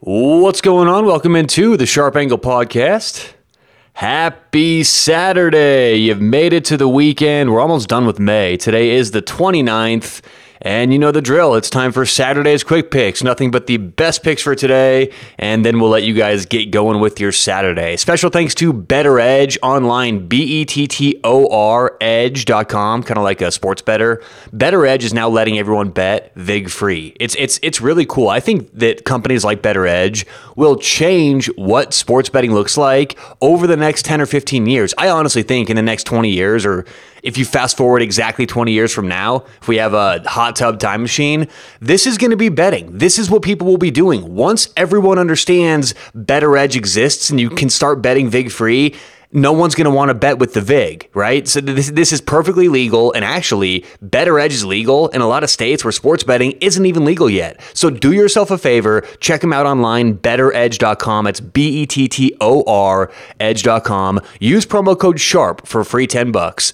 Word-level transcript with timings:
What's 0.00 0.60
going 0.60 0.88
on? 0.88 1.06
Welcome 1.06 1.34
into 1.34 1.78
the 1.78 1.86
Sharp 1.86 2.16
Angle 2.16 2.36
Podcast. 2.36 3.32
Happy 3.94 4.84
Saturday. 4.84 5.94
You've 5.96 6.20
made 6.20 6.52
it 6.52 6.66
to 6.66 6.76
the 6.76 6.86
weekend. 6.86 7.50
We're 7.50 7.62
almost 7.62 7.88
done 7.88 8.06
with 8.06 8.18
May. 8.18 8.58
Today 8.58 8.90
is 8.90 9.12
the 9.12 9.22
29th. 9.22 10.20
And 10.62 10.92
you 10.92 10.98
know 10.98 11.12
the 11.12 11.22
drill. 11.22 11.54
It's 11.54 11.70
time 11.70 11.92
for 11.92 12.06
Saturday's 12.06 12.64
quick 12.64 12.90
picks. 12.90 13.22
Nothing 13.22 13.50
but 13.50 13.66
the 13.66 13.76
best 13.76 14.22
picks 14.22 14.42
for 14.42 14.54
today. 14.54 15.12
And 15.38 15.64
then 15.64 15.80
we'll 15.80 15.90
let 15.90 16.04
you 16.04 16.14
guys 16.14 16.46
get 16.46 16.70
going 16.70 17.00
with 17.00 17.20
your 17.20 17.32
Saturday. 17.32 17.96
Special 17.96 18.30
thanks 18.30 18.54
to 18.56 18.72
Bettor 18.72 19.20
Edge 19.20 19.58
online, 19.62 20.26
B 20.26 20.42
E 20.42 20.64
T 20.64 20.86
T 20.86 21.20
O 21.24 21.48
R 21.48 21.96
edge.com, 22.00 23.02
kind 23.02 23.18
of 23.18 23.24
like 23.24 23.40
a 23.40 23.50
sports 23.50 23.82
better. 23.82 24.22
Bettor 24.52 24.86
Edge 24.86 25.04
is 25.04 25.12
now 25.12 25.28
letting 25.28 25.58
everyone 25.58 25.90
bet 25.90 26.34
VIG 26.34 26.70
free. 26.70 27.16
It's, 27.20 27.34
it's, 27.36 27.58
it's 27.62 27.80
really 27.80 28.06
cool. 28.06 28.28
I 28.28 28.40
think 28.40 28.70
that 28.78 29.04
companies 29.04 29.44
like 29.44 29.62
Bettor 29.62 29.86
Edge 29.86 30.26
will 30.56 30.76
change 30.76 31.46
what 31.56 31.92
sports 31.92 32.28
betting 32.28 32.52
looks 32.52 32.76
like 32.76 33.18
over 33.40 33.66
the 33.66 33.76
next 33.76 34.04
10 34.04 34.20
or 34.20 34.26
15 34.26 34.66
years. 34.66 34.94
I 34.98 35.08
honestly 35.08 35.42
think 35.42 35.70
in 35.70 35.76
the 35.76 35.82
next 35.82 36.04
20 36.04 36.30
years 36.30 36.64
or 36.64 36.84
if 37.26 37.36
you 37.36 37.44
fast 37.44 37.76
forward 37.76 38.02
exactly 38.02 38.46
20 38.46 38.72
years 38.72 38.92
from 38.92 39.08
now, 39.08 39.44
if 39.60 39.66
we 39.66 39.76
have 39.78 39.94
a 39.94 40.22
hot 40.28 40.54
tub 40.54 40.78
time 40.78 41.02
machine, 41.02 41.48
this 41.80 42.06
is 42.06 42.16
going 42.18 42.30
to 42.30 42.36
be 42.36 42.48
betting. 42.48 42.96
This 42.96 43.18
is 43.18 43.28
what 43.28 43.42
people 43.42 43.66
will 43.66 43.78
be 43.78 43.90
doing. 43.90 44.34
Once 44.34 44.68
everyone 44.76 45.18
understands 45.18 45.94
Bettor 46.14 46.56
Edge 46.56 46.76
exists 46.76 47.28
and 47.28 47.40
you 47.40 47.50
can 47.50 47.68
start 47.68 48.00
betting 48.00 48.30
VIG 48.30 48.52
free, 48.52 48.94
no 49.32 49.52
one's 49.52 49.74
going 49.74 49.86
to 49.86 49.90
want 49.90 50.08
to 50.08 50.14
bet 50.14 50.38
with 50.38 50.54
the 50.54 50.60
VIG, 50.60 51.10
right? 51.12 51.48
So 51.48 51.60
this, 51.60 51.90
this 51.90 52.12
is 52.12 52.20
perfectly 52.20 52.68
legal. 52.68 53.12
And 53.12 53.24
actually, 53.24 53.84
Bettor 54.00 54.38
Edge 54.38 54.54
is 54.54 54.64
legal 54.64 55.08
in 55.08 55.20
a 55.20 55.26
lot 55.26 55.42
of 55.42 55.50
states 55.50 55.84
where 55.84 55.92
sports 55.92 56.22
betting 56.22 56.52
isn't 56.60 56.86
even 56.86 57.04
legal 57.04 57.28
yet. 57.28 57.60
So 57.74 57.90
do 57.90 58.12
yourself 58.12 58.52
a 58.52 58.58
favor, 58.58 59.02
check 59.20 59.40
them 59.40 59.52
out 59.52 59.66
online, 59.66 60.16
bettoredge.com. 60.16 61.26
It's 61.26 61.40
B 61.40 61.82
E 61.82 61.86
T 61.86 62.08
T 62.08 62.36
O 62.40 62.62
R 62.68 63.10
edge.com. 63.40 64.20
Use 64.38 64.64
promo 64.64 64.98
code 64.98 65.18
SHARP 65.18 65.66
for 65.66 65.82
free 65.82 66.06
10 66.06 66.30
bucks. 66.30 66.72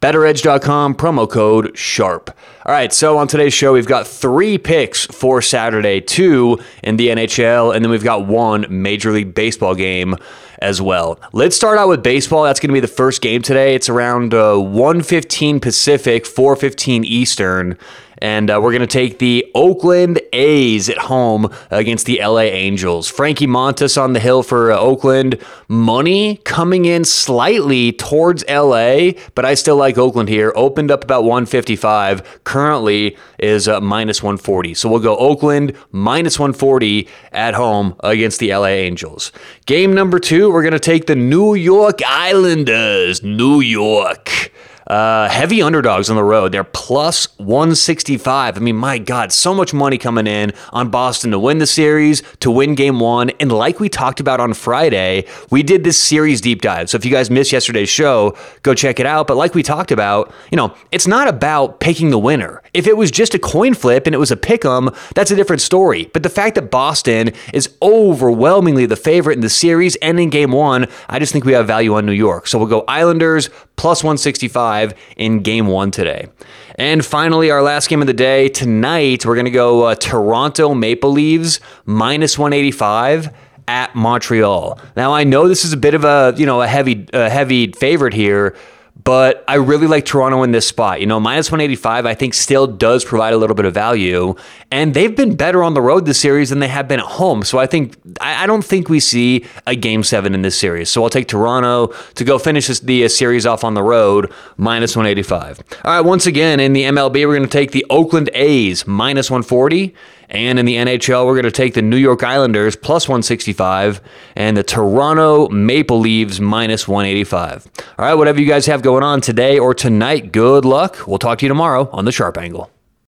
BettorEdge.com, 0.00 0.94
promo 0.94 1.28
code 1.28 1.72
SHARP. 1.74 2.30
All 2.64 2.72
right, 2.72 2.92
so 2.92 3.18
on 3.18 3.26
today's 3.26 3.52
show, 3.52 3.72
we've 3.72 3.86
got 3.86 4.06
three 4.06 4.56
picks 4.56 5.06
for 5.06 5.42
Saturday, 5.42 6.00
two 6.00 6.60
in 6.84 6.96
the 6.96 7.08
NHL, 7.08 7.74
and 7.74 7.84
then 7.84 7.90
we've 7.90 8.04
got 8.04 8.26
one 8.26 8.64
Major 8.70 9.10
League 9.10 9.34
Baseball 9.34 9.74
game 9.74 10.14
as 10.60 10.80
well. 10.80 11.18
Let's 11.32 11.56
start 11.56 11.78
out 11.78 11.88
with 11.88 12.04
baseball. 12.04 12.44
That's 12.44 12.60
going 12.60 12.68
to 12.68 12.74
be 12.74 12.80
the 12.80 12.86
first 12.86 13.22
game 13.22 13.42
today. 13.42 13.74
It's 13.74 13.88
around 13.88 14.34
uh, 14.34 14.54
1.15 14.54 15.60
Pacific, 15.60 16.24
4.15 16.24 17.04
Eastern. 17.04 17.76
And 18.20 18.50
uh, 18.50 18.60
we're 18.62 18.72
going 18.72 18.80
to 18.80 18.86
take 18.86 19.18
the 19.18 19.50
Oakland 19.54 20.20
A's 20.32 20.88
at 20.88 20.98
home 20.98 21.52
against 21.70 22.06
the 22.06 22.20
LA 22.22 22.40
Angels. 22.40 23.08
Frankie 23.08 23.46
Montas 23.46 24.00
on 24.00 24.12
the 24.12 24.20
hill 24.20 24.42
for 24.42 24.72
uh, 24.72 24.78
Oakland. 24.78 25.38
Money 25.68 26.38
coming 26.44 26.84
in 26.84 27.04
slightly 27.04 27.92
towards 27.92 28.44
LA, 28.48 29.12
but 29.34 29.44
I 29.44 29.54
still 29.54 29.76
like 29.76 29.98
Oakland 29.98 30.28
here. 30.28 30.52
Opened 30.54 30.90
up 30.90 31.04
about 31.04 31.22
155. 31.24 32.44
Currently 32.44 33.16
is 33.38 33.68
uh, 33.68 33.80
minus 33.80 34.22
140. 34.22 34.74
So 34.74 34.88
we'll 34.88 35.00
go 35.00 35.16
Oakland 35.16 35.76
minus 35.92 36.38
140 36.38 37.08
at 37.32 37.54
home 37.54 37.94
against 38.00 38.40
the 38.40 38.52
LA 38.54 38.66
Angels. 38.66 39.32
Game 39.66 39.94
number 39.94 40.18
two, 40.18 40.50
we're 40.50 40.62
going 40.62 40.72
to 40.72 40.78
take 40.78 41.06
the 41.06 41.16
New 41.16 41.54
York 41.54 42.00
Islanders. 42.06 43.22
New 43.22 43.60
York. 43.60 44.50
Uh, 44.88 45.28
heavy 45.28 45.60
underdogs 45.60 46.08
on 46.08 46.16
the 46.16 46.24
road. 46.24 46.50
They're 46.50 46.64
plus 46.64 47.26
165. 47.38 48.56
I 48.56 48.60
mean, 48.60 48.76
my 48.76 48.96
God, 48.96 49.32
so 49.32 49.52
much 49.52 49.74
money 49.74 49.98
coming 49.98 50.26
in 50.26 50.54
on 50.72 50.88
Boston 50.88 51.30
to 51.32 51.38
win 51.38 51.58
the 51.58 51.66
series, 51.66 52.22
to 52.40 52.50
win 52.50 52.74
game 52.74 52.98
one. 52.98 53.28
And 53.38 53.52
like 53.52 53.80
we 53.80 53.90
talked 53.90 54.18
about 54.18 54.40
on 54.40 54.54
Friday, 54.54 55.26
we 55.50 55.62
did 55.62 55.84
this 55.84 55.98
series 55.98 56.40
deep 56.40 56.62
dive. 56.62 56.88
So 56.88 56.96
if 56.96 57.04
you 57.04 57.10
guys 57.10 57.30
missed 57.30 57.52
yesterday's 57.52 57.90
show, 57.90 58.34
go 58.62 58.72
check 58.72 58.98
it 58.98 59.04
out. 59.04 59.26
But 59.26 59.36
like 59.36 59.54
we 59.54 59.62
talked 59.62 59.92
about, 59.92 60.32
you 60.50 60.56
know, 60.56 60.74
it's 60.90 61.06
not 61.06 61.28
about 61.28 61.80
picking 61.80 62.08
the 62.08 62.18
winner. 62.18 62.62
If 62.72 62.86
it 62.86 62.96
was 62.96 63.10
just 63.10 63.34
a 63.34 63.38
coin 63.38 63.74
flip 63.74 64.06
and 64.06 64.14
it 64.14 64.18
was 64.18 64.30
a 64.30 64.36
pick 64.36 64.64
'em, 64.64 64.88
that's 65.14 65.30
a 65.30 65.36
different 65.36 65.60
story. 65.60 66.08
But 66.14 66.22
the 66.22 66.30
fact 66.30 66.54
that 66.54 66.70
Boston 66.70 67.32
is 67.52 67.68
overwhelmingly 67.82 68.86
the 68.86 68.96
favorite 68.96 69.34
in 69.34 69.40
the 69.40 69.50
series 69.50 69.96
and 69.96 70.18
in 70.18 70.30
game 70.30 70.52
one, 70.52 70.86
I 71.10 71.18
just 71.18 71.32
think 71.32 71.44
we 71.44 71.52
have 71.52 71.66
value 71.66 71.94
on 71.94 72.06
New 72.06 72.12
York. 72.12 72.46
So 72.46 72.58
we'll 72.58 72.68
go 72.68 72.84
Islanders 72.88 73.50
plus 73.76 74.02
165 74.02 74.77
in 75.16 75.40
game 75.40 75.66
one 75.66 75.90
today. 75.90 76.28
And 76.76 77.04
finally, 77.04 77.50
our 77.50 77.62
last 77.62 77.88
game 77.88 78.00
of 78.00 78.06
the 78.06 78.12
day 78.12 78.48
tonight, 78.48 79.26
we're 79.26 79.34
going 79.34 79.44
to 79.46 79.50
go 79.50 79.84
uh, 79.84 79.94
Toronto 79.94 80.74
Maple 80.74 81.10
Leaves 81.10 81.60
minus 81.84 82.38
185 82.38 83.30
at 83.66 83.94
Montreal. 83.94 84.80
Now 84.96 85.12
I 85.12 85.24
know 85.24 85.46
this 85.46 85.64
is 85.64 85.72
a 85.72 85.76
bit 85.76 85.94
of 85.94 86.04
a 86.04 86.34
you 86.36 86.46
know 86.46 86.62
a 86.62 86.66
heavy 86.66 87.06
a 87.12 87.28
heavy 87.28 87.72
favorite 87.72 88.14
here 88.14 88.56
but 89.04 89.44
I 89.46 89.54
really 89.54 89.86
like 89.86 90.04
Toronto 90.04 90.42
in 90.42 90.50
this 90.50 90.66
spot. 90.66 91.00
You 91.00 91.06
know, 91.06 91.20
minus 91.20 91.50
185, 91.50 92.04
I 92.04 92.14
think 92.14 92.34
still 92.34 92.66
does 92.66 93.04
provide 93.04 93.32
a 93.32 93.36
little 93.36 93.54
bit 93.54 93.64
of 93.64 93.72
value. 93.72 94.34
And 94.70 94.92
they've 94.92 95.14
been 95.14 95.36
better 95.36 95.62
on 95.62 95.74
the 95.74 95.80
road 95.80 96.04
this 96.04 96.20
series 96.20 96.50
than 96.50 96.58
they 96.58 96.68
have 96.68 96.88
been 96.88 97.00
at 97.00 97.06
home. 97.06 97.42
So 97.44 97.58
I 97.58 97.66
think, 97.66 97.96
I 98.20 98.46
don't 98.46 98.64
think 98.64 98.88
we 98.88 99.00
see 99.00 99.46
a 99.66 99.76
game 99.76 100.02
seven 100.02 100.34
in 100.34 100.42
this 100.42 100.58
series. 100.58 100.90
So 100.90 101.04
I'll 101.04 101.10
take 101.10 101.28
Toronto 101.28 101.94
to 102.14 102.24
go 102.24 102.38
finish 102.38 102.66
this, 102.66 102.80
the 102.80 103.04
uh, 103.04 103.08
series 103.08 103.46
off 103.46 103.62
on 103.64 103.74
the 103.74 103.82
road, 103.82 104.32
minus 104.56 104.96
185. 104.96 105.62
All 105.84 105.92
right, 105.92 106.00
once 106.00 106.26
again, 106.26 106.58
in 106.58 106.72
the 106.72 106.82
MLB, 106.82 107.26
we're 107.26 107.36
going 107.36 107.42
to 107.42 107.48
take 107.48 107.70
the 107.70 107.86
Oakland 107.88 108.30
A's, 108.34 108.86
minus 108.86 109.30
140. 109.30 109.94
And 110.30 110.58
in 110.58 110.66
the 110.66 110.76
NHL, 110.76 111.26
we're 111.26 111.34
going 111.34 111.44
to 111.44 111.50
take 111.50 111.74
the 111.74 111.82
New 111.82 111.96
York 111.96 112.22
Islanders 112.22 112.76
plus 112.76 113.08
165 113.08 114.00
and 114.36 114.56
the 114.56 114.62
Toronto 114.62 115.48
Maple 115.48 115.98
Leafs 116.00 116.38
minus 116.38 116.86
185. 116.86 117.66
All 117.98 118.04
right, 118.04 118.14
whatever 118.14 118.40
you 118.40 118.46
guys 118.46 118.66
have 118.66 118.82
going 118.82 119.02
on 119.02 119.20
today 119.20 119.58
or 119.58 119.74
tonight, 119.74 120.32
good 120.32 120.64
luck. 120.64 121.06
We'll 121.06 121.18
talk 121.18 121.38
to 121.38 121.44
you 121.44 121.48
tomorrow 121.48 121.88
on 121.92 122.04
the 122.04 122.12
Sharp 122.12 122.36
Angle. 122.36 122.70